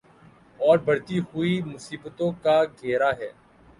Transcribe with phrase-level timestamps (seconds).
[0.59, 3.29] اوربڑھتی ہوئی مصیبتوں کا گھیرا ہے۔